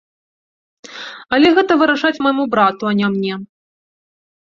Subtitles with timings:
[1.37, 3.33] Але гэта вырашаць майму брату, а не мне.